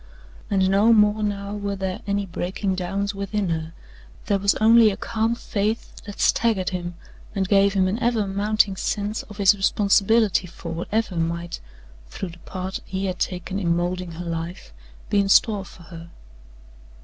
And 0.49 0.67
no 0.71 0.91
more 0.93 1.21
now 1.21 1.53
were 1.53 1.75
there 1.75 2.01
any 2.07 2.25
breaking 2.25 2.73
downs 2.73 3.13
within 3.13 3.49
her 3.49 3.71
there 4.25 4.39
was 4.39 4.55
only 4.55 4.89
a 4.89 4.97
calm 4.97 5.35
faith 5.35 6.01
that 6.05 6.19
staggered 6.19 6.71
him 6.71 6.95
and 7.35 7.47
gave 7.47 7.75
him 7.75 7.87
an 7.87 7.99
ever 8.01 8.25
mounting 8.25 8.75
sense 8.75 9.21
of 9.21 9.37
his 9.37 9.55
responsibility 9.55 10.47
for 10.47 10.71
whatever 10.71 11.17
might, 11.17 11.59
through 12.07 12.29
the 12.29 12.39
part 12.39 12.79
he 12.83 13.05
had 13.05 13.19
taken 13.19 13.59
in 13.59 13.75
moulding 13.75 14.13
her 14.13 14.25
life, 14.25 14.73
be 15.11 15.19
in 15.19 15.29
store 15.29 15.63
for 15.65 15.83
her. 15.83 16.09